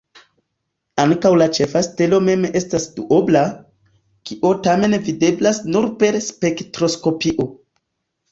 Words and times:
Ankaŭ 1.01 1.31
la 1.41 1.47
ĉefa 1.57 1.81
stelo 1.87 2.19
mem 2.29 2.47
estas 2.59 2.87
duobla, 2.95 3.43
kio 4.29 4.53
tamen 4.69 4.97
videblas 5.09 5.59
nur 5.75 5.87
per 5.99 6.17
spektroskopio. 6.31 7.47